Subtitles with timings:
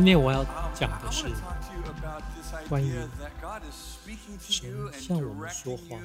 [0.00, 0.42] 今天我要
[0.74, 1.26] 讲的是
[2.70, 2.90] 关于
[4.38, 5.98] 神向我们说话，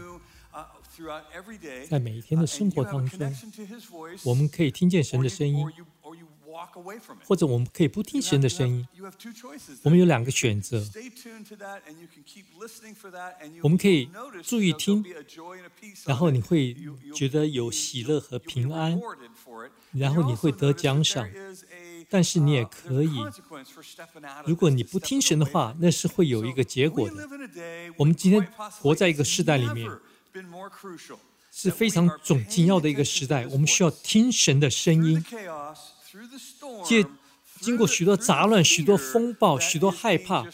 [1.90, 3.34] 在每一天的生活当中，
[4.26, 5.66] 我们可以听见神的声音，
[7.26, 8.86] 或者我们可以不听神的声音。
[9.84, 10.86] 我们有两个选择，
[13.64, 14.10] 我们可以
[14.44, 15.06] 注意听，
[16.06, 16.76] 然后你会
[17.14, 19.00] 觉得有喜乐和平安，
[19.94, 21.30] 然后你会得奖赏。
[22.10, 23.12] 但是你也可以，
[24.46, 27.16] 如果你不听神的话，那是会有一个结果的。
[27.98, 28.46] 我们今天
[28.80, 29.90] 活在一个时代里面，
[31.52, 33.48] 是非常重紧要的一个时代。
[33.48, 35.24] 我们需要听神的声音，
[36.86, 37.06] 借
[37.62, 40.46] 经过许多杂乱、许多风暴、许多害怕，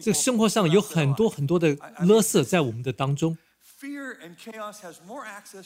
[0.00, 3.36] 这个生活上有很多很多的勒色在我们的当中，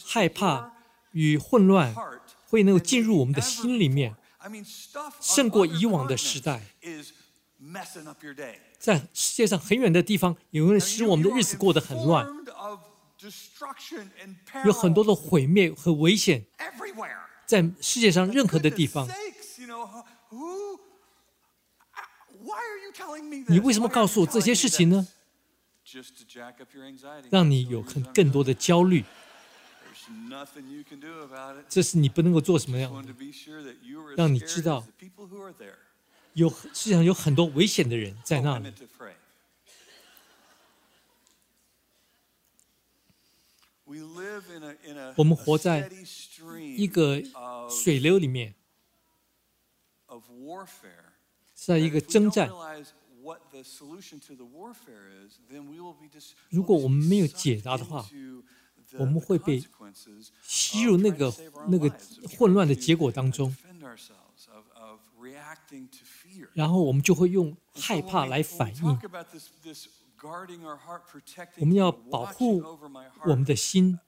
[0.07, 0.73] 害怕
[1.13, 1.95] 与混乱
[2.47, 4.15] 会能够进入我们的心里面。
[5.21, 6.63] 胜过以往的时代，
[8.79, 12.27] 在世界上很远的地方，有人使我们的日子过得很乱，
[14.65, 16.47] 有很多的毁灭和危险，
[17.47, 19.07] 在世界上任何的地方。
[23.47, 25.07] 你为什么告诉我这些事情呢？
[27.31, 29.05] 让你有更更多的焦虑。
[31.69, 33.15] 这是你不能够做什么样的，
[34.17, 34.87] 让你知道，
[36.35, 38.73] 有世界上有很多危险的人在那里。
[45.17, 45.91] 我们活在
[46.77, 47.21] 一个
[47.69, 48.55] 水流里面，
[51.55, 52.49] 在一个征战。
[56.49, 58.09] 如果我们没有解答的话，
[58.99, 59.63] 我们会被
[60.43, 61.33] 吸入那个
[61.69, 61.89] 那个
[62.37, 63.55] 混乱的结果当中，
[66.53, 68.99] 然后我们就会用害怕来反应。
[71.59, 72.63] 我们要保护
[73.25, 73.99] 我们的心。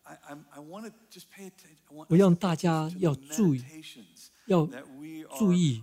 [2.09, 3.65] 我让大家要注意，
[4.47, 4.67] 要
[5.39, 5.83] 注意。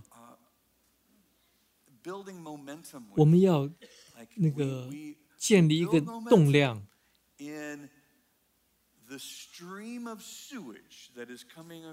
[3.16, 3.68] 我们要
[4.36, 4.88] 那个
[5.36, 6.86] 建立一个动量。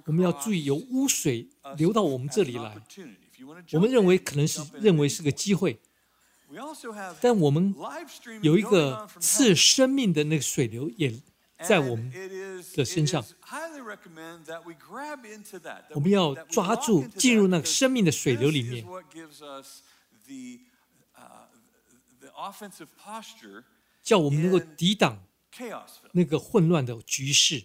[0.06, 2.80] 我们要注意，有污水流到我们这里来。
[3.74, 5.80] 我们认为可能是认为是个机会，
[7.20, 7.74] 但我们
[8.44, 11.12] 有一个赐生命的那个水流也
[11.64, 12.12] 在我们
[12.76, 13.26] 的身上。
[15.96, 18.86] 我们要抓住进入那个生命的水流里面，
[24.04, 25.24] 叫我们能够抵挡。
[26.12, 27.64] 那个混乱的局势，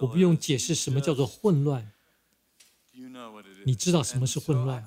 [0.00, 1.90] 我不用解释什么叫做混乱。
[3.64, 4.84] 你知道什么是混乱？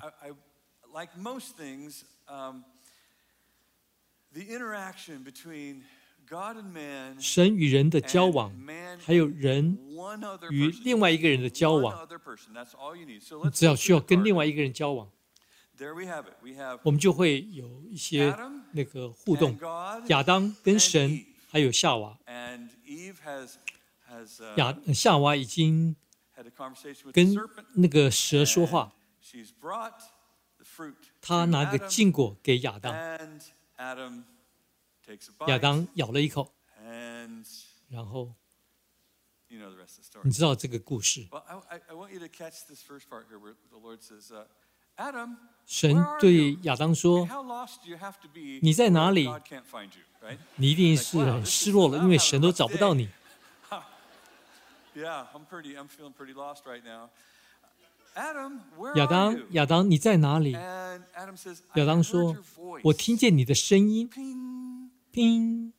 [7.18, 8.54] 神与人的交往，
[9.04, 9.78] 还有人
[10.50, 12.08] 与另外一个人的交往，
[13.44, 15.10] 你只要需要跟另外一个人交往。
[16.82, 18.34] 我们就会有一些
[18.72, 19.58] 那个互动，
[20.08, 22.16] 亚当跟神还有夏娃，
[24.56, 25.96] 亚夏娃已经
[27.12, 27.34] 跟
[27.74, 28.92] 那个蛇说话，
[31.20, 32.94] 他拿个禁果给亚当，
[35.48, 36.52] 亚当咬了一口，
[37.88, 38.32] 然后
[40.22, 41.26] 你知道这个故事。
[45.64, 47.26] 神对亚当说
[48.60, 49.28] ：“你在哪里？
[50.56, 53.08] 你一定是很失落了，因为神都找不到你。
[58.96, 60.52] ”亚当，亚当，你在哪里？
[60.52, 62.36] 亚当说
[62.84, 64.10] ：“我听见你的声音，
[65.10, 65.72] 叮，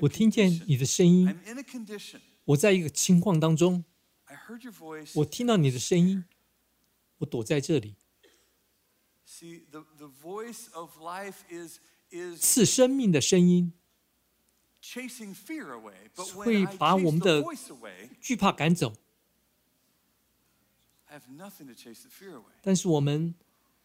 [0.00, 1.36] 我听见你的声音，
[2.44, 3.84] 我在一个情况当中，
[5.14, 6.24] 我听到你的声音。”
[7.20, 7.94] 我躲在这里。
[12.36, 13.72] 是生命的声音，
[16.34, 17.42] 会把我们的
[18.20, 18.92] 惧怕赶走。
[22.62, 23.34] 但是我们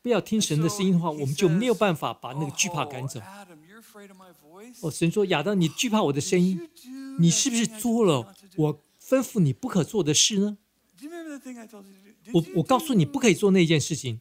[0.01, 3.21] 不要听神的声音的话，我们就没有办法把那个惧怕赶走。
[4.81, 6.69] 哦，神说：“亚当，你惧怕我的声音，
[7.19, 10.57] 你是不是做了我吩咐你不可做的事呢？”
[12.33, 14.19] 我我告诉你不可以做那一件事情，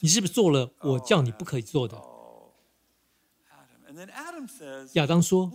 [0.00, 1.96] 你是不是做了我叫你不可以做的？
[4.94, 5.50] 亚当说，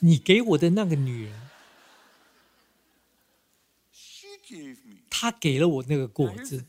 [0.00, 1.32] 你给我的那个女人，
[5.10, 6.64] 她给了我那个果子。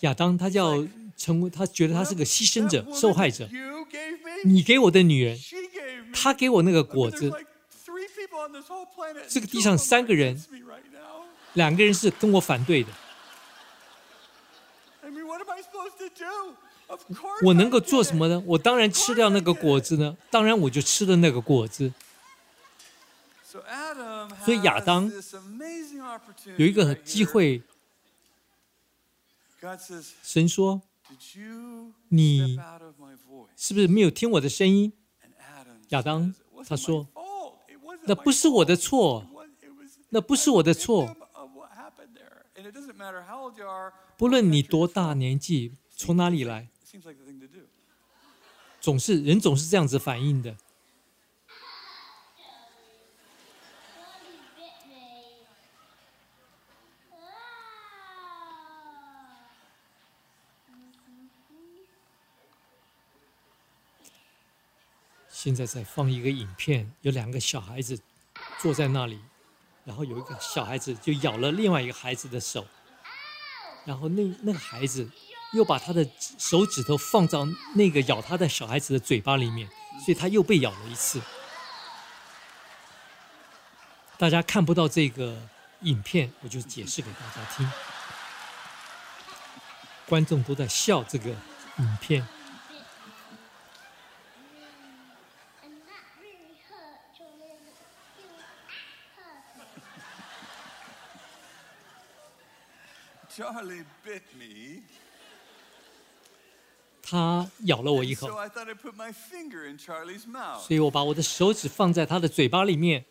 [0.00, 0.86] 亚当他要
[1.16, 3.48] 成为，他觉得他是个牺牲者、受害者。
[4.44, 5.38] 你给我的女人，
[6.12, 7.30] 他给我那个果子。
[9.28, 10.42] 这个地上三个人，
[11.52, 12.90] 两个人是跟我反对的。
[17.42, 18.42] 我能够做什么呢？
[18.46, 20.16] 我当然吃掉那个果子呢。
[20.30, 21.92] 当然，我就吃了那个果子。
[24.44, 25.10] 所以亚当
[26.56, 27.62] 有一个机会。
[30.22, 30.82] 神说
[32.08, 32.58] ：“你
[33.56, 34.92] 是不是没有听我的声音？”
[35.88, 36.34] 亚当
[36.66, 37.08] 他说
[38.04, 39.26] ：“那不是我的错，
[40.10, 41.16] 那不是我的错。
[44.18, 46.68] 不论你多大年纪，从哪里来，
[48.82, 50.54] 总是人总是这样子反应的。”
[65.44, 68.00] 现在在放一个影片，有两个小孩子
[68.58, 69.20] 坐在那里，
[69.84, 72.66] 然后有一个小孩子就咬了另外一个孩子的手，
[73.84, 75.06] 然后那那个孩子
[75.52, 76.08] 又把他的
[76.38, 79.68] 手指头放到那个咬他的小孩子的嘴巴里面，
[80.02, 81.20] 所以他又被咬了一次。
[84.16, 85.36] 大家看不到这个
[85.82, 87.70] 影片，我就解释给大家听。
[90.08, 91.28] 观众都在笑这个
[91.80, 92.26] 影片。
[103.36, 104.82] Charlie bit me.
[107.02, 108.28] 他咬了我一口，
[110.60, 113.04] 所以我把我的手指放在他的嘴巴里面，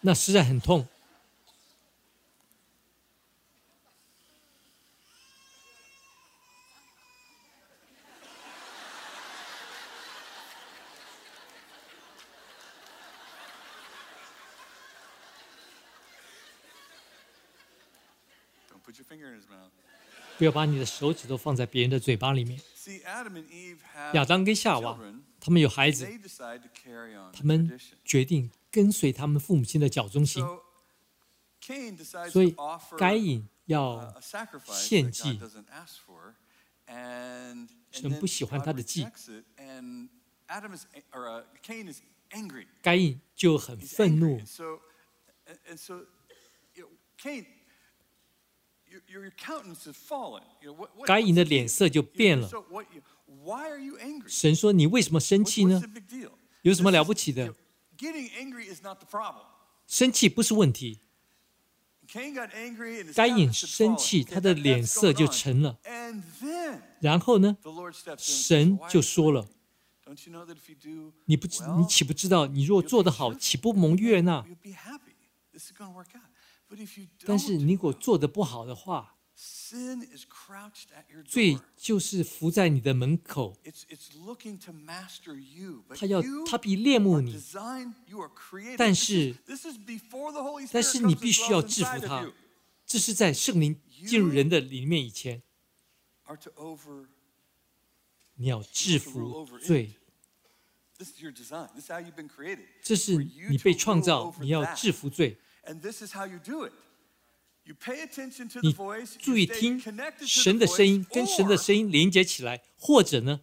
[0.00, 0.86] 那实在很痛。
[20.38, 22.60] 不要把你的手指头放在别人的嘴巴里面。
[24.12, 24.98] 亚当跟夏娃，
[25.40, 26.06] 他们有孩子，
[27.32, 30.46] 他们决定跟随他们父母亲的脚中行。
[32.30, 32.54] 所以
[32.96, 34.14] 该隐要
[34.66, 35.40] 献祭，
[37.90, 39.04] 神不喜欢他的祭，
[42.82, 44.40] 该隐就很愤怒。
[51.04, 52.48] 该隐的脸色就变了。
[54.26, 55.82] 神说：“你为什么生气呢？
[56.62, 57.54] 有什么了不起的？
[59.86, 61.00] 生气不是问题。
[63.14, 65.78] 该隐生气，他的脸色就沉了。
[67.00, 67.56] 然后呢？
[68.16, 69.48] 神就说了
[71.26, 72.46] ：‘你不知你岂不知道？
[72.46, 74.44] 你若做得好，岂不蒙悦纳？’
[77.24, 79.14] 但是你如果做的不好的话，
[81.26, 83.54] 罪就是伏在你的门口，
[85.94, 87.38] 他要他必恋慕你，
[88.78, 89.36] 但是
[90.72, 92.32] 但是你必须要制服他，
[92.86, 95.42] 这是在圣灵进入人的里面以前，
[98.36, 99.94] 你要制服罪，
[102.82, 103.16] 这是
[103.50, 105.36] 你被创造，你要制服罪。
[108.62, 108.72] 你
[109.18, 113.40] 注意听神的声音，跟神的声音连接起来，或者呢？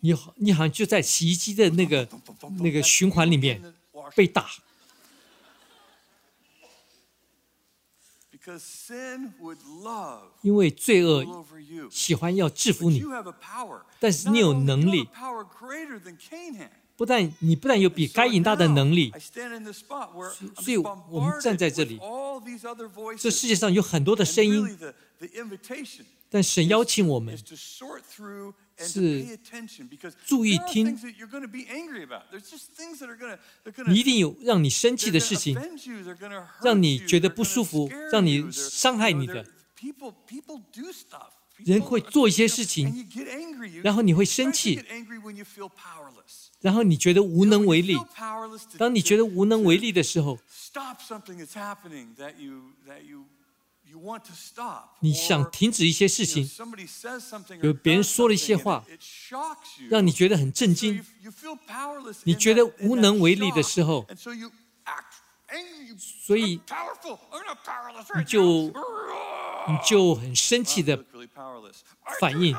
[0.00, 2.08] 你好，你好像就在洗衣机的那个
[2.58, 3.62] 那个循环里面
[4.16, 4.48] 被打。
[10.40, 11.44] 因为罪恶
[11.90, 13.02] 喜欢要制服你，
[14.00, 15.08] 但是你有能力。
[16.94, 19.12] 不但你不但有比该隐大的能力，
[20.60, 21.98] 所以我们站在这里。
[23.18, 24.78] 这世界上有很多的声音，
[26.32, 27.36] 但神邀请我们
[28.78, 29.38] 是
[30.24, 30.98] 注意听。
[33.86, 35.54] 你一定有让你生气的事情，
[36.62, 39.46] 让你觉得不舒服，让你伤害你的。
[41.58, 43.06] 人会做一些事情，
[43.84, 44.82] 然后你会生气。
[46.62, 47.94] 然后你觉得无能为力。
[48.78, 50.38] 当你觉得无能为力的时候，
[55.00, 56.48] 你想停止一些事情，
[57.62, 58.84] 有别人说了一些话，
[59.88, 61.04] 让你觉得很震惊，
[62.24, 64.06] 你觉得无能为力的时候，
[65.98, 66.60] 所以
[68.16, 68.72] 你就
[69.68, 71.04] 你就很生气的
[72.18, 72.56] 反应。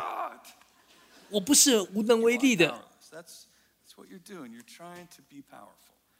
[1.29, 2.87] 我不是无能为力的。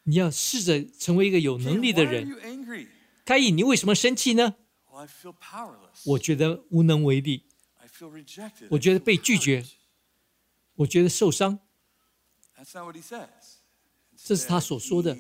[0.05, 2.35] 你要试着成为一个有能力的人。
[3.23, 4.55] 该隐，你为什么生气呢？
[6.05, 7.45] 我觉得无能为力。
[8.69, 9.65] 我觉得被拒绝。
[10.75, 11.59] 我觉得受伤。
[14.15, 15.17] 这是他所说的。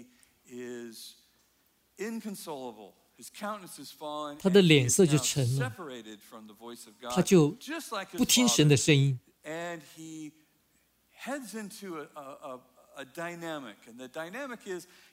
[4.39, 5.73] 他的脸色就沉了。
[7.09, 7.49] 他就
[8.17, 9.19] 不听神的声音。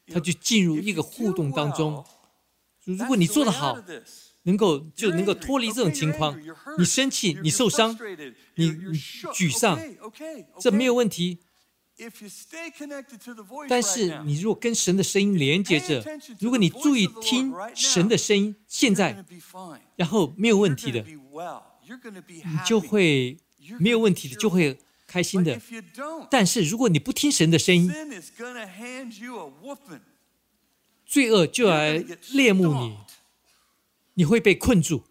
[0.06, 2.04] 他就进入一个互动当中。
[2.84, 3.78] 如果你做得好，
[4.42, 6.38] 能够就能够脱离这种情况。
[6.78, 7.96] 你生气，你受伤，
[8.54, 8.98] 你你
[9.34, 9.78] 沮丧，
[10.60, 11.38] 这没有问题。
[13.68, 16.02] 但是你如果跟神的声音连接着，
[16.38, 19.22] 如果你注意听神的声音，现在，
[19.96, 23.36] 然后没有问题的，你就会
[23.78, 25.60] 没有问题的，就会开心的。
[26.30, 27.92] 但是如果你不听神的声音，
[31.04, 32.96] 罪恶就来猎目你，
[34.20, 35.02] 你会被困住。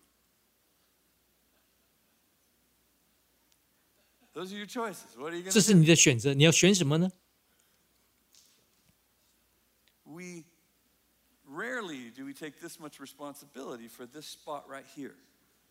[5.49, 7.11] 这是你的选择，你要选什么呢？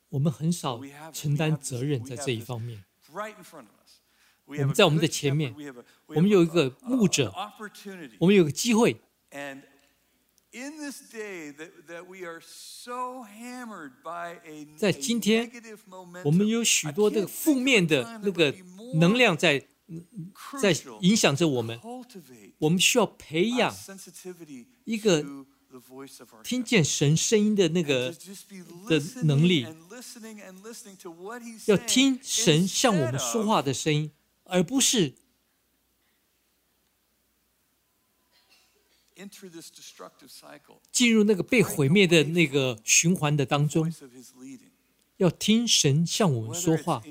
[0.09, 0.81] 我们很少
[1.13, 2.85] 承担责任在这一方面。
[4.47, 5.55] 我们在我们的前面，
[6.07, 7.33] 我们有一个牧者，
[8.19, 9.01] 我们有个机会。
[14.79, 15.51] 在今天，
[16.25, 18.55] 我们有许多的负面的那个
[18.95, 19.67] 能量在
[20.61, 21.79] 在影响着我们。
[22.59, 23.75] 我们需要培养
[24.85, 25.23] 一个
[26.43, 28.11] 听见神声音的那个
[28.89, 29.67] 的能力，
[31.67, 34.11] 要听神向我们说话的声音，
[34.45, 35.13] 而不是。
[40.93, 43.93] 进入那个被毁灭的那个循环的当中，
[45.17, 47.03] 要听神向我们说话。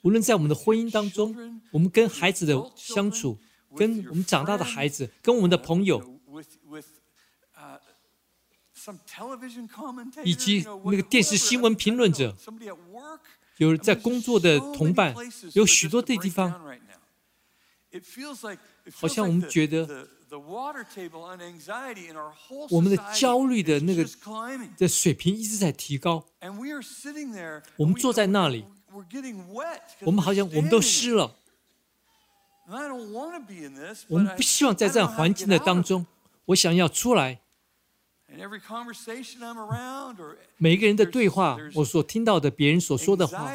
[0.00, 3.38] 无论在我们的婚姻当中，我们跟孩子的相处，
[3.76, 6.18] 跟我们长大的孩子，跟我们的朋友，
[10.24, 12.34] 以及那个电视新闻评论者，
[13.58, 15.14] 有在工作的同伴，
[15.52, 16.78] 有许多的地方，
[18.92, 20.08] 好像我们觉得。
[22.70, 24.02] 我们的焦虑的那个
[24.78, 26.24] 的水平一直在提高。
[27.76, 28.64] 我们坐在那里，
[30.00, 31.36] 我们好像我们都湿了。
[34.08, 36.06] 我们不希望在这样环境的当中。
[36.46, 37.40] 我想要出来。
[40.56, 43.52] 每一个人的对话，我所听到的别人所说的话，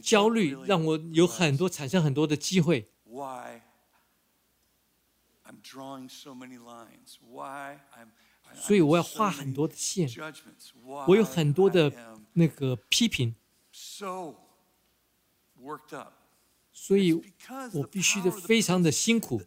[0.00, 2.88] 焦虑让我有很多产生很多的机会。
[8.54, 10.08] 所以我要画很多的线，
[11.08, 11.92] 我有很多的
[12.34, 13.34] 那个批评，
[16.72, 17.12] 所以
[17.72, 19.42] 我必须的非常的辛苦。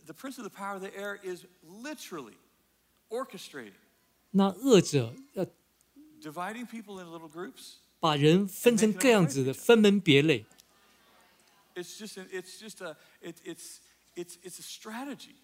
[4.32, 5.46] 那恶者要
[8.00, 10.46] 把人分成各样子的，分门别类。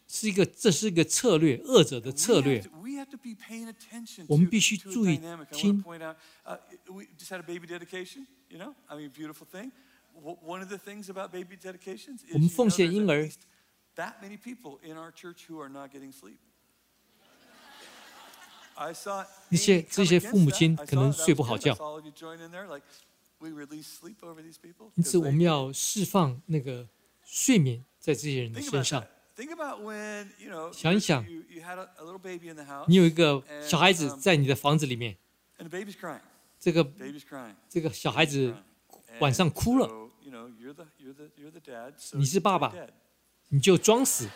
[0.07, 2.63] 是一个，这是一个策略，恶者的策略。
[4.27, 5.19] 我们必须注意
[5.51, 5.83] 听。
[12.31, 13.29] 我们奉献婴儿。
[19.49, 21.73] 一些这些父母亲可能睡不好觉。
[24.95, 26.85] 因此，我们要释放那个
[27.23, 27.85] 睡眠。
[28.05, 29.03] 在这些人的身上，
[30.71, 31.25] 想一想，
[32.87, 35.17] 你有一个小孩子在你的房子里面，
[36.59, 36.87] 这个
[37.67, 38.53] 这个小孩子
[39.19, 39.89] 晚上哭了，
[42.13, 42.71] 你是爸爸，
[43.49, 44.29] 你就装死，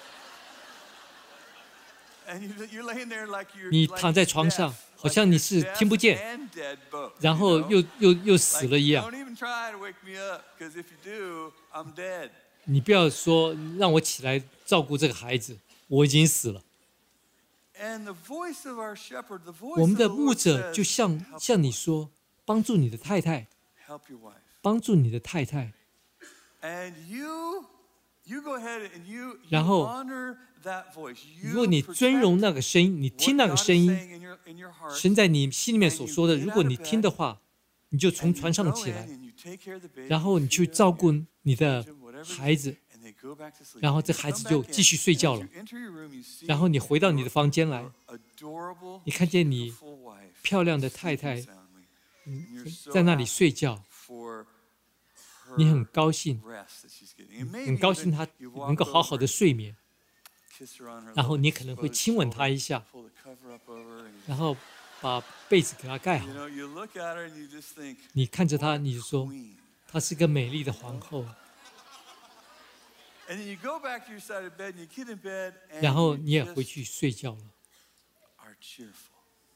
[3.69, 6.49] 你躺在床上，好像你是听不见，
[7.19, 9.07] 然后又又又死了一样。
[12.69, 15.57] 你不要说让我起来照顾这个孩子，
[15.87, 16.61] 我已经死了。
[19.77, 22.11] 我们的牧者就像像你说，
[22.45, 23.47] 帮助你的太太，
[24.61, 25.73] 帮助你的太太。
[29.49, 30.05] 然后，
[31.41, 34.21] 如果你尊荣那个声音，你听那个声音，
[34.93, 37.39] 神在你心里面所说的，如果你听的话，
[37.89, 39.09] 你就从床上起来，
[40.07, 41.11] 然后你去照顾
[41.43, 41.83] 你的
[42.23, 42.75] 孩子，
[43.79, 45.47] 然后这孩子就继续睡觉了。
[46.45, 47.83] 然后你回到你的房间来，
[49.03, 49.75] 你看见你
[50.41, 51.41] 漂亮的太太
[52.91, 53.83] 在那里睡觉。
[55.57, 56.39] 你很高兴，
[57.65, 58.27] 很高兴她
[58.67, 59.75] 能够好好的睡眠，
[61.15, 62.85] 然后你可能会亲吻她一下，
[64.27, 64.55] 然后
[65.01, 66.27] 把被子给她盖好。
[68.13, 69.27] 你看着她，你就说，
[69.87, 71.25] 她是个美丽的皇后。
[75.81, 77.41] 然后你也回去睡觉了，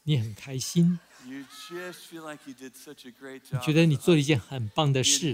[0.04, 0.98] 你很开心。
[1.24, 1.44] 你
[3.60, 5.32] 觉得你做了一件很棒的事，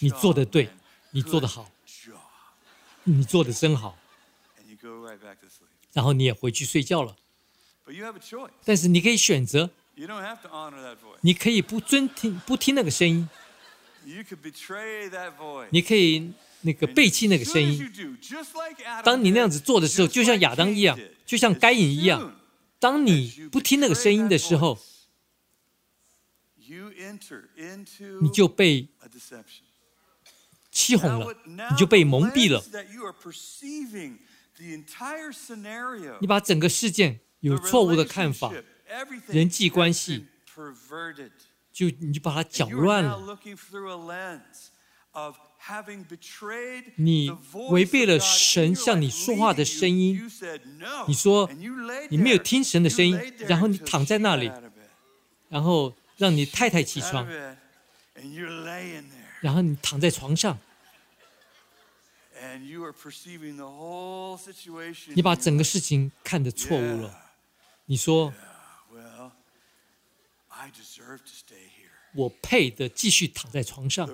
[0.00, 0.68] 你做的对，
[1.12, 1.70] 你做的好，
[3.04, 3.96] 你做的真好。
[5.92, 7.16] 然后你也回去睡觉了。
[8.64, 9.70] 但是你可以选择，
[11.22, 13.28] 你可以不尊听不听那个声音，
[15.70, 16.32] 你可以
[16.62, 17.92] 那个背弃那个声音。
[19.04, 22.40] 当你那样子做的时候，就像亚当一样，就像该隐一样。
[22.78, 24.78] 当你不听那个声音的时候，
[28.20, 28.88] 你就被
[30.70, 32.62] 欺哄了，你就被蒙蔽了。
[36.20, 38.52] 你把整个事件有错误的看法，
[39.28, 40.26] 人际关系
[41.72, 43.38] 就你就把它搅乱了。
[46.96, 47.30] 你
[47.70, 50.30] 违背了神向你说话的声音，
[51.08, 51.50] 你说
[52.10, 54.52] 你没有听神的声音，然后你躺在那里，
[55.48, 57.26] 然后让你太太起床，
[59.40, 60.58] 然后你躺在床上，
[65.14, 67.32] 你把整个事情看得错误了，
[67.86, 68.32] 你说。
[72.16, 74.08] 我配的继续躺在床上。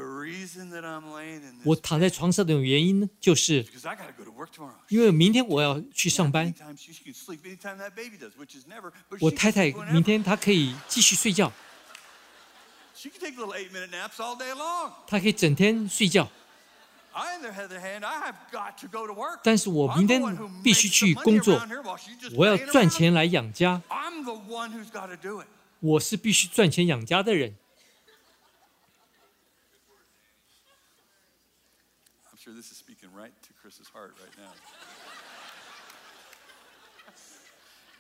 [1.64, 3.64] 我躺在床上的原因呢，就是
[4.88, 6.52] 因为明天我要去上班。
[9.20, 11.52] 我太太明天她可以继续睡觉，
[15.06, 16.28] 她可以整天睡觉。
[19.42, 20.22] 但是我明天
[20.62, 21.60] 必须去工作，
[22.34, 23.82] 我要赚钱来养家。
[25.80, 27.54] 我是必须赚钱养家的人。
[32.41, 34.53] sure this is speaking right to Chris's heart right now.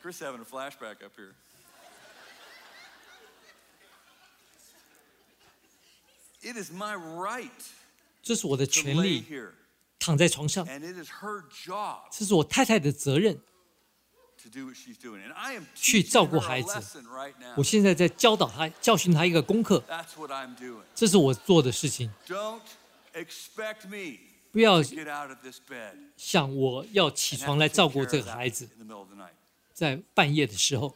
[0.01, 1.33] Chris having a flashback up here.
[6.43, 7.49] It is my right
[8.21, 9.25] 这是我的权利，
[9.97, 10.65] 躺在床上。
[12.11, 13.41] 这是我太太的责任，
[15.73, 17.01] 去照顾孩子。
[17.55, 19.83] 我现在在教导他，教训他一个功课。
[20.93, 22.11] 这是我做的事情。
[24.52, 24.82] 不要
[26.14, 28.68] 想我要起床来照顾这个孩子，
[29.72, 30.94] 在半夜的时候。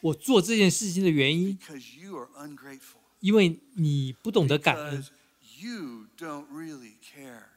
[0.00, 1.58] 我做这件事情的原因，
[3.18, 5.04] 因为你不懂得感恩，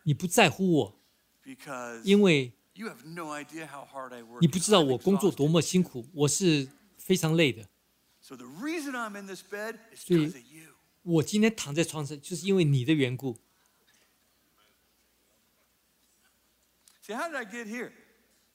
[0.04, 1.00] 你不在乎我，
[2.04, 2.52] 因为
[4.42, 7.64] 你不知道我工作多么辛苦，我是非常累的。
[9.96, 10.34] 所以。
[11.04, 13.38] 我今天躺在床上，就是因为你的缘故。
[17.06, 17.92] See how did I get here?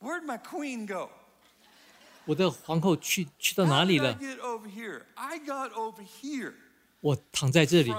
[0.01, 1.11] Where'd my queen go?
[2.25, 4.19] 我的皇后去去到哪里了？
[7.01, 7.93] 我躺在这里，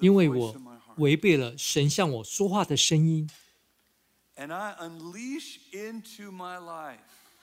[0.00, 0.56] 因为我
[0.96, 3.30] 违背了神向我说话的声音。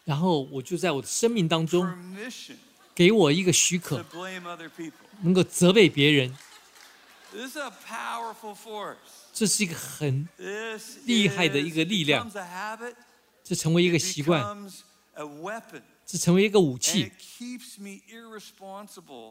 [0.04, 1.86] 然后我就在我的生命当中。
[3.00, 4.04] 给我一个许可，
[5.22, 6.38] 能够责备别人。
[9.32, 10.28] 这是一个很
[11.06, 12.30] 厉害的一个力量，
[13.42, 14.70] 这成为一个习惯，
[16.06, 17.10] 这成为一个武器，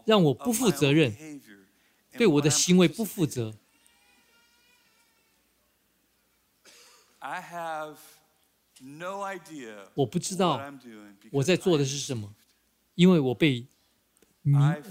[0.06, 1.14] 让我不负责任，
[2.12, 3.52] 对我的行为不负责。
[9.94, 10.58] 我不知道
[11.30, 12.34] 我在做的是什么。
[12.98, 13.64] 因为我被
[14.42, 14.82] 你呃，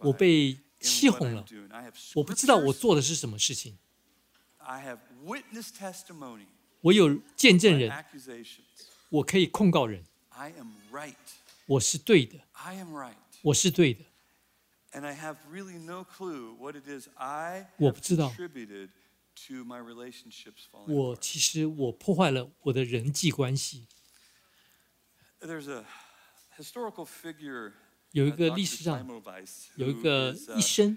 [0.00, 1.42] 我被欺哄了，
[2.14, 3.78] 我不知道我做的是什么事情。
[4.58, 6.44] I have witness testimony
[6.82, 8.60] 我有见证人，accusations.
[9.08, 11.14] 我可以控告人，I am right.
[11.64, 13.14] 我是对的，I am right.
[13.40, 14.04] 我是对的。
[14.92, 18.28] And I have really no clue what it is I 我不知道。
[18.28, 18.90] contributed
[19.48, 23.86] to my relationships 我其实我破坏了我的人际关系。
[26.56, 27.72] historical figure
[28.12, 29.04] 有一个历史上
[29.74, 30.96] 有一个医生。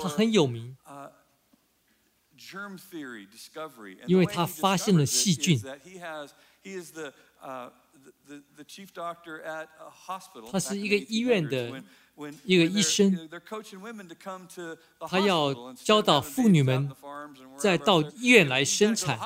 [0.00, 0.76] 他很有名。
[4.06, 5.60] 因为他发现了细菌。
[10.50, 11.82] 他是一个医院的
[12.44, 13.28] 一个医生。
[15.06, 16.90] 他要教导妇女们
[17.58, 19.18] 再到医院来生产。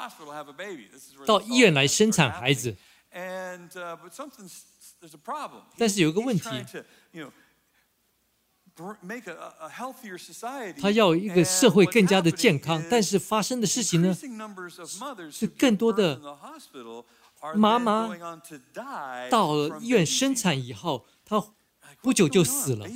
[1.24, 2.76] 到医院来生产孩子。
[3.16, 4.64] and but something's
[5.00, 5.62] there's a problem.
[5.78, 6.48] 但是有一个问题
[10.80, 14.14] 他要一个社会更加的健康但是发生的事情呢
[15.30, 16.20] 是更多的
[17.54, 18.14] 妈妈
[19.30, 21.42] 到了医院生产以后她
[22.02, 22.86] 不久就死了。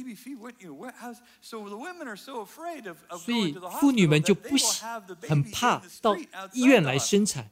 [3.19, 4.85] 所以妇女们就不喜
[5.27, 6.15] 很怕到
[6.53, 7.51] 医院来生产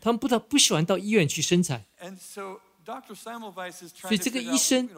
[0.00, 1.84] 他们不知道不喜欢到医院去生产。
[3.94, 4.88] 所以这个医生，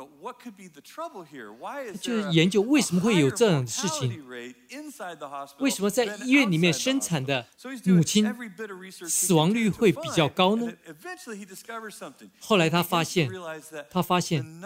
[2.00, 4.24] 就是研究为什么会有这样的事情，
[5.58, 7.46] 为什么在医院里面生产的
[7.84, 8.24] 母亲
[9.08, 10.72] 死亡率会比较高呢？
[12.40, 13.28] 后来他发现，
[13.90, 14.60] 他发现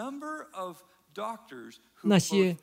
[2.03, 2.55] 那些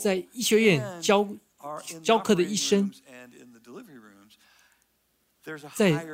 [0.00, 1.28] 在医学院教
[2.02, 2.90] 教课的医生
[5.74, 6.06] 在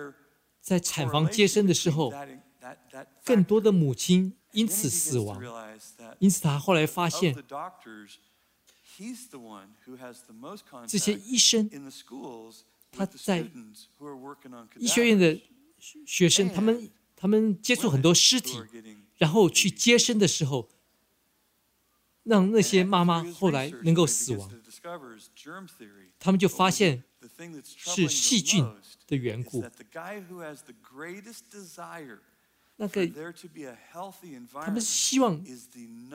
[0.61, 2.13] 在产房接生的时候
[3.25, 5.41] 更多的母亲因此死亡。
[6.19, 7.35] 因此他后来发现
[10.87, 11.71] 这些医生
[12.91, 13.49] 他在
[14.77, 15.41] 医学院的
[16.07, 18.59] 学生他们他们接触很多尸体
[19.17, 20.69] 然后去接生的时候
[22.29, 24.51] 让那些妈妈后来能够死亡，
[26.21, 27.03] 他们就发现
[27.67, 28.65] 是细菌
[29.07, 29.65] 的缘故。
[32.81, 33.07] 那个
[34.65, 35.45] 他们是希望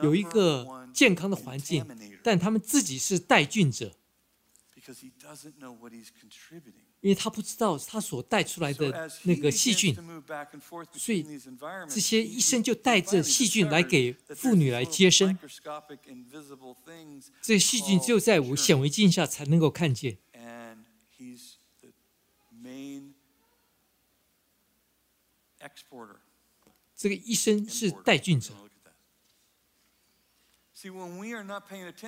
[0.02, 1.84] 有一个健康的环境，
[2.22, 3.92] 但他们自己是带菌者。
[7.04, 9.94] 因为他不知道他所带出来的那个细菌，
[10.94, 11.22] 所以
[11.86, 15.38] 这些医生就带着细菌来给妇女来接生，
[17.42, 20.16] 这些细菌只有在无显微镜下才能够看见。
[26.96, 28.54] 这个医生是带菌者。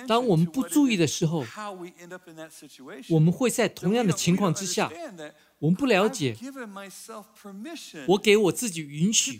[0.07, 1.43] 当我们不注意的时候
[3.09, 4.91] 我们会在同样的情况之下
[5.59, 6.35] 我们不了解
[8.07, 9.39] 我给我自己允许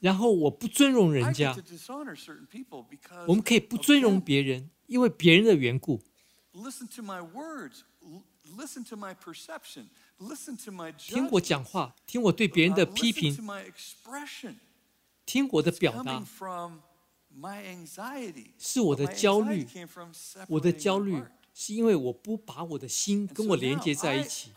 [0.00, 1.54] 然后我不尊重人家
[3.26, 6.00] 我们可以不尊重别人因为别人的缘故。
[10.96, 13.34] 听我讲话听我对别人的批评
[15.26, 16.20] 听我的表达
[18.58, 19.66] 是我的焦虑，
[20.48, 21.22] 我的焦虑
[21.52, 24.52] 是因为我不把我的心跟我连接在一起。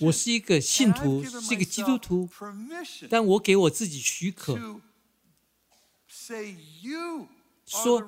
[0.00, 2.28] 我是一个信徒，是一个基督徒，
[3.10, 4.80] 但我给我自己许可，
[7.66, 8.02] 说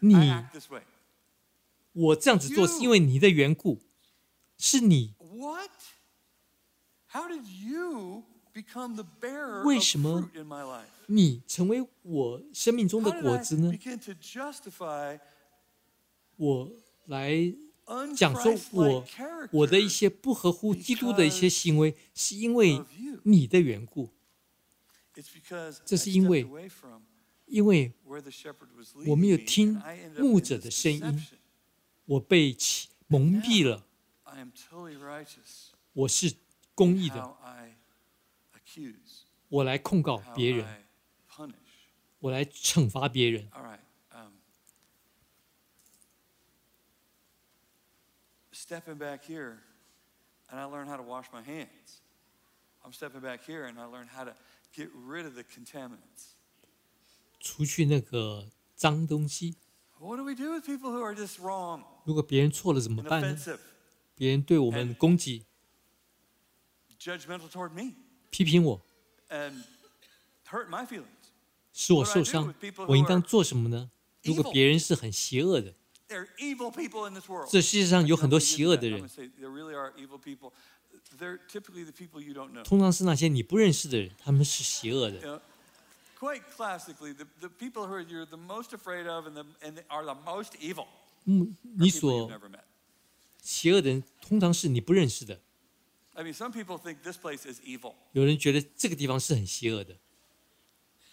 [0.00, 0.14] 你，
[1.92, 3.80] 我这样子做是因为你的缘故，
[4.58, 5.14] 是你。
[5.18, 5.70] What?
[7.08, 8.24] How did you?
[9.64, 10.30] 为什么
[11.06, 13.72] 你成为我生命中的果子呢？
[16.36, 16.72] 我
[17.06, 17.54] 来
[18.16, 19.04] 讲，说我
[19.52, 22.82] 我的一些不合乎基督的一些行为，是因为
[23.24, 24.10] 你的缘故。
[25.84, 26.46] 这是因为
[27.46, 27.92] 因为
[29.06, 29.80] 我没有听
[30.18, 31.26] 牧者的声音，
[32.06, 32.56] 我被
[33.06, 33.86] 蒙蔽了。
[35.92, 36.34] 我是
[36.74, 37.36] 公益的。
[39.48, 40.84] 我来控告别人，
[42.18, 43.48] 我来惩罚别人。
[43.50, 43.80] All right.
[44.10, 44.32] Um,
[48.52, 49.58] stepping back here,
[50.48, 52.00] and I learned how to wash my hands.
[52.82, 54.34] I'm stepping back here, and I learned how to
[54.74, 56.34] get rid of the contaminants.
[57.38, 59.56] 除去那个脏东西。
[59.98, 63.58] What do we do with people who are just wrong 如果别人错了怎么办呢？
[64.14, 65.46] 别人对我们攻击、
[66.98, 67.94] judgmental toward me,
[68.36, 68.78] 批评我
[69.30, 69.62] ，and
[70.50, 71.06] hurt my feelings?
[71.72, 72.54] 使我受伤，
[72.86, 73.90] 我应当做什么呢？
[74.24, 75.72] 如果别人是很邪恶的
[76.06, 77.48] ，There are evil people in this world.
[77.50, 80.52] 这世界上有很多邪恶的人 there really are evil people.
[81.18, 82.62] They're typically the people you don't know.
[82.62, 85.40] 通常是那些你不认识的人，他们是邪恶的。
[86.20, 90.14] Quite classically, the, the people who you're the most afraid of and, the, and are the
[90.14, 90.86] most evil
[91.24, 92.30] 嗯，你所
[93.42, 95.40] 邪恶的人，通常是你不认识的。
[96.16, 97.94] I mean, some people think this place is evil.
[98.12, 99.94] 有人觉得这个地方是很邪恶的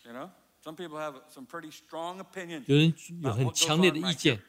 [0.06, 0.30] ，You know,
[0.63, 4.42] some people have some pretty strong opinions 有人有很强烈的意见，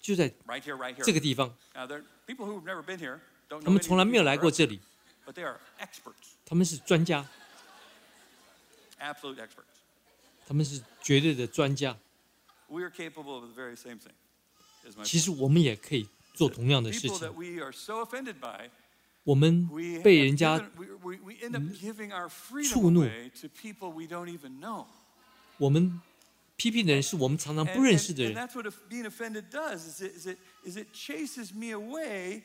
[0.00, 1.04] 就在 right here, right here.
[1.04, 4.78] 这个地方，Now, there are people who've never been here, don't 他 know 们从来没有来过这里
[5.24, 7.26] ，but they are experts, 他们是专家
[9.00, 9.72] ，absolute experts.
[10.46, 11.96] 他们是绝对的专家。
[12.68, 14.12] We are capable of the very same thing.
[15.02, 17.32] 其实我们也可以做同样的事 people 情 that。
[17.32, 18.68] we are so offended by,
[19.24, 19.68] 我们
[20.02, 22.28] 被人家 we, we, we end up giving our
[22.62, 24.86] 触怒 away to people we don't even know.
[25.58, 26.00] 我们
[26.56, 29.78] 批评的人是我们常常不认识的人，that's what being offended does.
[29.78, 32.42] Is it, is it, is it chases me away.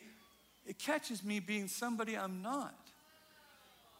[0.66, 2.74] It catches me being somebody I'm not.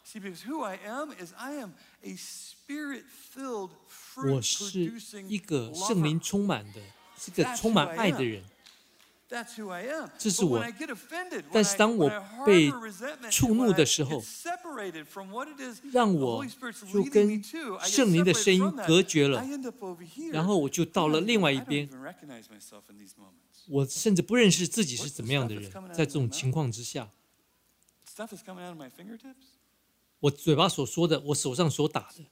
[0.04, 3.70] See, because who I am is I am a spirit-filled,
[4.16, 4.80] 我是
[5.28, 6.80] 一个圣灵.充满的，
[7.18, 8.42] 是个充满爱的人。
[8.42, 8.60] That's who I am.
[10.18, 10.58] 这是我
[11.52, 12.10] 但是当我
[12.44, 12.68] 被
[13.30, 14.20] 触怒的时候
[15.92, 16.44] 让我
[16.92, 17.40] 就跟
[17.84, 19.40] 圣灵的声音隔绝了
[20.32, 21.88] 然后我就到了另外一边
[23.68, 27.08] 我甚至不认识自己是怎么样的人在这种情况之下
[30.18, 32.24] 我嘴巴所说的我手上所打的。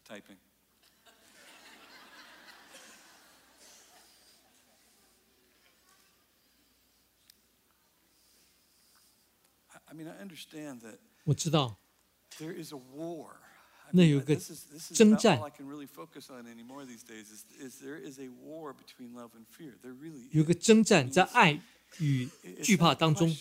[18.18, 19.74] A war between love and fear.
[19.82, 20.46] There really 有 is.
[20.46, 21.60] 个征战在爱
[21.98, 22.28] 与
[22.62, 23.34] 惧怕当中?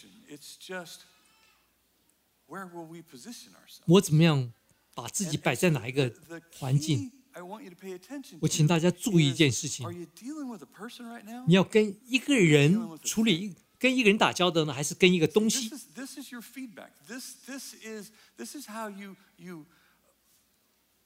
[3.86, 4.54] 我怎么样
[4.94, 6.14] 把自己 And- 摆在哪一个
[6.58, 11.24] 环境 key？I want you to pay attention 我 to 请大家注意一件事情 Are：you dealing with a person right
[11.24, 11.46] now?
[11.46, 16.92] 你要跟一个人处理，跟一个人打交道呢，还是跟一个东 This 西？is, this is your feedback.
[17.08, 19.66] This, this, is, this is how you, you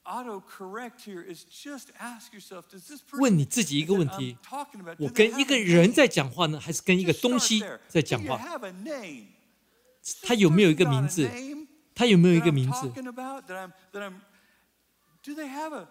[0.04, 8.38] auto correct here is just ask yourself, does this person 问你自己一个问题 talking about, 我跟一个人在讲话呢，还是跟一个东西在讲话?
[10.22, 11.30] 他有没有一个名字？
[11.94, 12.88] 他有没有一个名字
[15.22, 15.86] do they have a?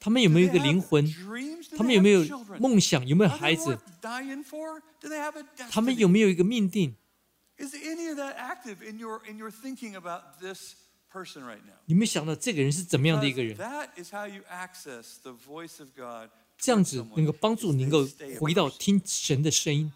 [0.00, 1.06] 他们有没有一个灵魂？
[1.76, 2.24] 他们有没有
[2.58, 3.06] 梦想？
[3.06, 4.80] 有没有孩子 worth？dying for?
[5.00, 6.96] Do they have a 他们有没有一个命定
[7.58, 10.74] ？Is any of that active in your in your thinking about this
[11.12, 11.76] person right now?
[11.86, 16.30] 你没有想到这个人是怎么样的一个人？That is how you access the voice of God.
[16.58, 18.08] 这样子能够帮助你能够
[18.40, 19.92] 回到听神的声音。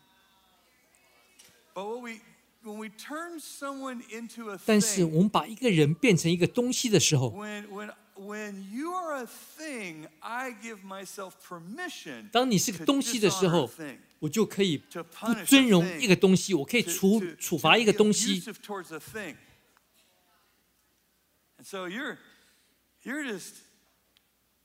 [1.75, 2.21] But when we
[2.63, 7.31] when we turn someone into a 但是我们把一个人变成一个东西的时候，
[8.17, 13.71] when you are a thing, I give myself permission 当你是个东西的时候
[14.19, 18.41] 我就可以不尊荣一个东西，我可以处处罚一个东西。
[21.63, 22.17] so you're
[23.05, 23.57] you're just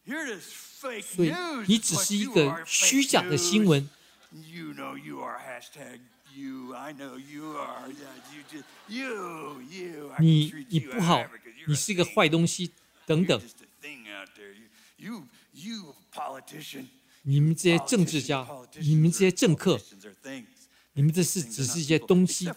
[0.05, 1.65] you're just fake 所以 news.
[1.67, 3.89] 你只是一个虚假的新闻。
[4.31, 5.99] You know you are hashtag
[6.33, 6.73] you.
[6.73, 7.89] I know you are.
[7.89, 10.11] Yeah, you just you you.
[10.19, 11.25] 你你不好
[11.67, 12.71] 你是一个坏东西，
[13.11, 13.41] 等等。
[17.23, 18.47] 你们这些政治家
[18.79, 19.77] 你们这些政客
[20.93, 22.49] 你们这是只是一些东西。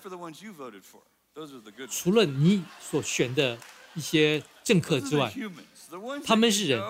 [1.90, 3.58] 除了你所选的
[3.94, 5.32] 一些政客之外
[6.24, 6.80] 他们是人。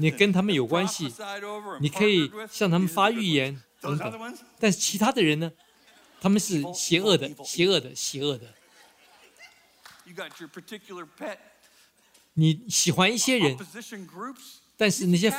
[0.00, 1.12] 你跟他们有关系
[1.80, 4.36] 你可以向他们发预言等等。
[4.58, 5.52] 但是其他的人呢？
[6.20, 8.52] 他们是邪恶的邪恶的邪恶的。
[10.06, 11.38] You got your particular pet
[12.34, 13.56] 你喜欢一些人
[14.76, 15.30] 但是那些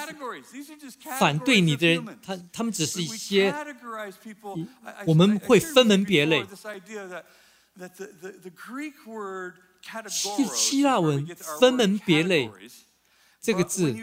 [1.19, 3.53] 反对你的人他他们只是一些
[5.05, 6.45] 我们会分门别类。
[10.09, 11.27] 希希腊文
[11.59, 12.49] 分门别类。
[13.41, 13.95] 这个字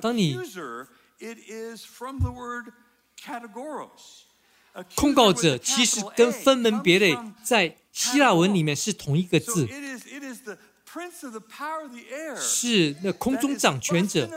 [0.00, 0.34] 当你
[4.94, 9.68] 控告者其实跟分门别类在希腊文里面是同一个字。
[10.94, 12.36] It，is, it is the prince of the power of the air.
[12.36, 14.28] 是那空中掌权者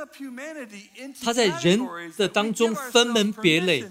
[1.21, 1.79] 他在人
[2.17, 3.83] 的当中分门别类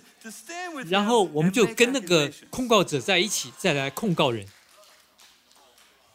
[0.88, 4.46] 然后我们就跟那个控告者在一起，再来控告人。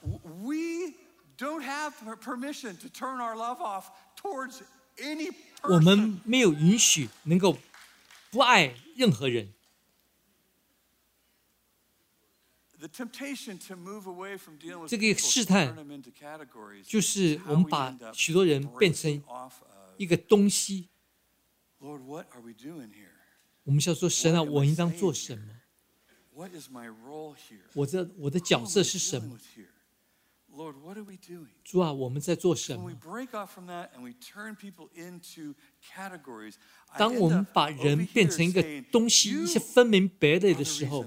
[0.02, 0.94] We
[1.38, 3.86] don't have per- permission to turn our love off
[4.22, 4.62] towards
[4.98, 5.32] any
[5.64, 7.58] 我们没有允许能够
[8.32, 9.54] 不爱任何人。
[14.88, 15.76] 这个试探，
[16.84, 19.22] 就是我们把许多人变成
[19.98, 20.88] 一个东西。
[23.64, 25.60] 我们想说，神啊，我应当做什么？
[27.74, 29.38] 我的我的角色是什么？
[31.64, 32.96] 主啊，我们在做什么？
[36.98, 41.06] 当我们把人变成一个东西，一些分门别类的时候，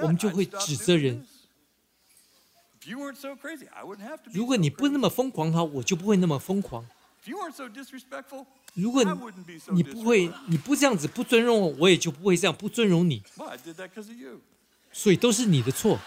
[0.00, 1.26] 我们就会指责人，
[4.32, 6.84] 如果你不那么疯狂的话，我就不会那么疯狂；
[8.74, 9.02] 如果
[9.72, 13.22] 你不会，你不这样子不尊重我，我也就不会这样不尊重你。
[14.92, 15.98] 所以都是你的错，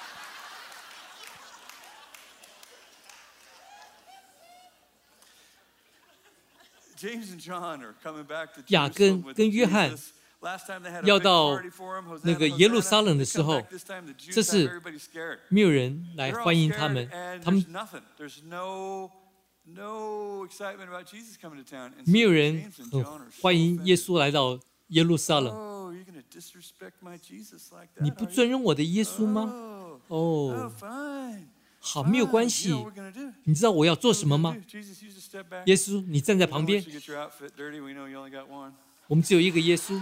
[8.68, 9.94] 雅根跟约翰。
[11.04, 11.60] 要到
[12.24, 13.60] 那个耶路撒冷的时候，
[14.32, 14.80] 这是
[15.50, 17.10] 没有人来欢迎他们。
[17.44, 17.66] 他们
[22.06, 22.72] 没有人
[23.42, 25.52] 欢迎耶稣来到耶路撒冷。
[28.00, 29.42] 你不尊重我的耶稣吗？
[30.08, 30.72] 哦，
[31.80, 32.72] 好，没有关系。
[33.44, 34.56] 你知道我要做什么吗？
[35.66, 36.84] 耶稣，你站在旁边，
[39.08, 40.00] 我们只有一个耶稣。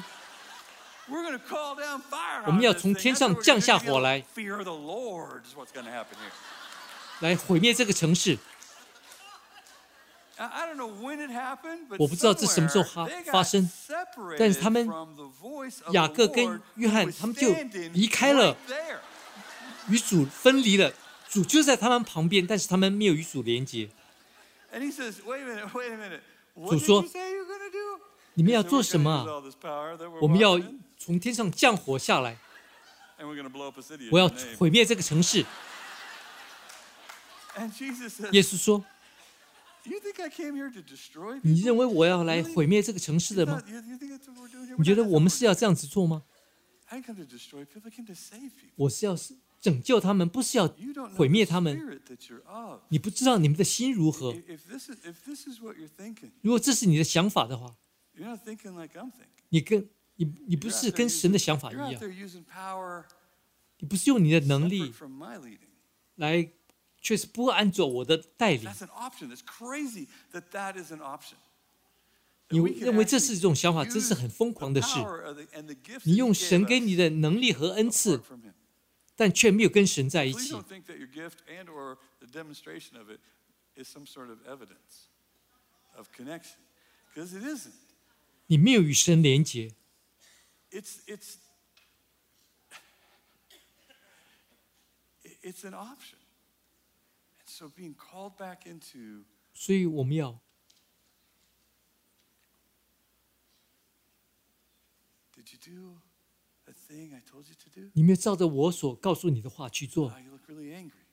[2.47, 4.23] 我们要从天上降下火来，
[7.19, 8.37] 来毁灭这个城市。
[11.97, 13.69] 我不知道这什么时候发生，
[14.37, 14.89] 但是他们
[15.91, 17.53] 雅各跟约翰他们就
[17.93, 18.57] 离开了，
[19.87, 20.91] 与主分离了。
[21.29, 23.89] 主就在他们旁边，但是他们没有与主连接。
[26.55, 27.05] 主说：
[28.35, 29.25] 「你们要做什么啊？
[30.19, 30.59] 我们要……」
[31.05, 32.35] 从天上降火下来，
[34.09, 35.45] 我要毁灭这个城市。
[38.31, 38.83] 耶稣说：
[41.43, 43.61] 「你认为我要来毁灭这个城市的吗？
[44.79, 46.23] 你觉得我们是要这样子做吗？
[48.75, 49.15] 我是要
[49.61, 50.67] 拯救他们，不是要
[51.15, 52.01] 毁灭他们。」
[52.89, 54.35] 你不知道你们的心如何？
[56.41, 57.75] 如果这是你的想法的话，
[59.49, 59.87] 你跟。
[60.15, 61.91] 你你不是跟神的想法一样
[63.79, 64.93] 你不是用你的能力.
[66.15, 66.49] 来，
[67.01, 68.63] 却是不按照我的带领。
[68.63, 69.35] That's an option.
[69.35, 71.35] It's crazy that that is an option.
[72.49, 74.99] 你认为这是一种想法，这是很疯狂的事。
[76.03, 78.21] 你用神给你的能力和恩赐，
[79.15, 80.55] 但却没有跟神在一起。
[88.47, 89.73] 你没有与神连结，
[90.75, 91.37] It's it's
[95.41, 96.19] it's an option.
[97.39, 100.37] And so being called back into 所以我们要
[105.33, 106.01] did you do
[106.65, 107.89] the thing I told you to do?
[107.93, 111.05] 你没有照着我所告诉你的话去做 Wow,，you look really angry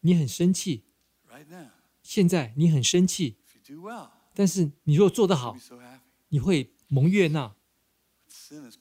[0.00, 0.84] 你很生气。
[1.28, 1.68] right now.
[2.02, 6.00] 现在你很生气，If you do well, 但是你若做得 you'll 好 be，so happy.
[6.28, 7.54] 你会蒙悦纳。
[8.28, 8.76] Sin is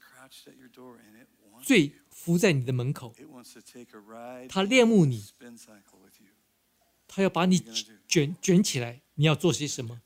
[1.61, 3.13] 最伏在你的门口，
[4.49, 5.23] 他恋慕你，
[7.07, 7.59] 他要把你
[8.07, 9.01] 卷卷起来。
[9.17, 10.01] 你要做些什么？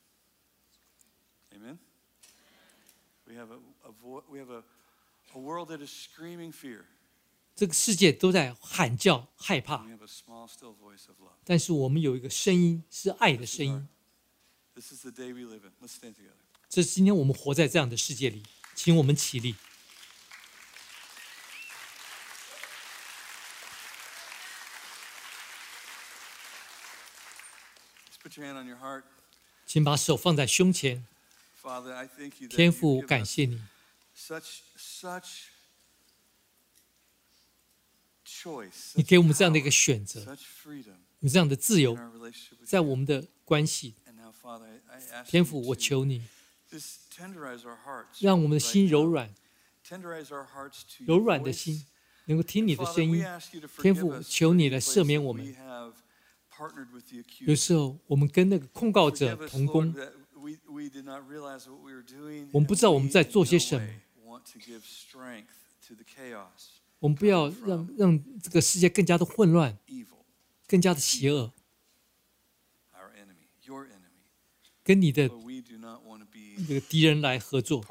[7.56, 9.86] 这个世界都在喊叫害怕，
[11.44, 13.88] 但是我们有一个声音是爱的声音。
[16.70, 18.44] 这是今天我们活在这样的世界里，
[18.76, 19.56] 请我们起立。
[29.66, 31.06] 请把手放在胸前，
[32.50, 33.62] 天父感谢你。
[38.94, 40.38] 你给我们这样的一个选择，
[41.20, 41.98] 有这样的自由，
[42.66, 43.96] 在我们的关系。
[45.26, 46.24] 天父，我求你，
[48.20, 49.34] 让我们的心柔软，
[51.06, 51.86] 柔软的心
[52.26, 53.26] 能够听你的声音。
[53.82, 55.56] 天父，求你来赦免我们。
[57.46, 59.96] 有时候我们跟那个控告者同工，
[62.52, 63.88] 我们不知道我们在做些什么。
[67.00, 69.78] 我们不要让让这个世界更加的混乱、
[70.68, 71.54] 更加的邪恶，
[74.84, 75.30] 跟你的
[76.58, 77.86] 那个敌人来合作。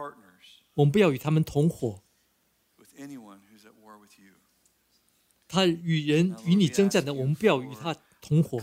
[0.74, 2.02] 我们不要与他们同伙，
[5.48, 7.96] 他与人与你征战的，我们不要与他。
[8.20, 8.58] 同伙，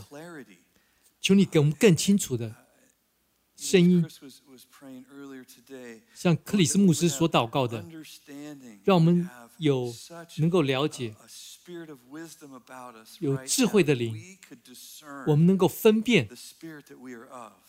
[1.22, 2.56] 求你给我们更清楚的
[3.56, 4.06] 声音。
[6.14, 7.86] 像克里斯牧师所祷告的，
[8.84, 9.94] 让我们有
[10.38, 11.16] 能够了解、
[13.20, 14.38] 有智慧的灵，
[15.28, 16.30] 我们能够分辨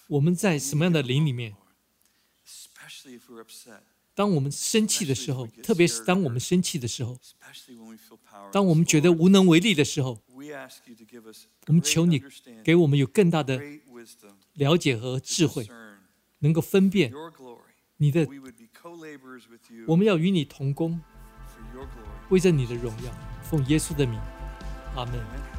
[0.09, 1.55] 我们在什么样的灵里面。
[4.17, 7.19] 当我们生气的时候特别是当我们生气的时候
[8.51, 10.19] 当我们觉得无能为力的时候
[11.67, 12.23] 我们求你
[12.64, 13.61] 给我们有更大的
[14.55, 15.69] 了解和智慧
[16.39, 17.12] 能够分辨
[17.99, 18.27] 你的
[19.87, 20.99] 我们要与你同工
[22.31, 23.12] 为着你的荣耀
[23.43, 24.19] 奉耶稣的名
[24.95, 25.55] 阿门。